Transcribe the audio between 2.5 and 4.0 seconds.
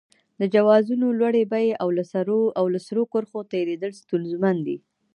او له سرو کرښو تېرېدل